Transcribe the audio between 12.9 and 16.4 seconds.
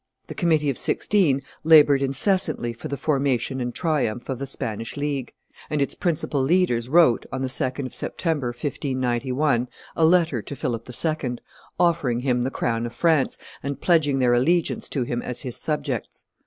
France, and pledging their allegiance to him as his subjects.